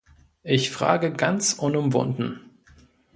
[0.41, 2.39] Ich frage ganz unumwunden.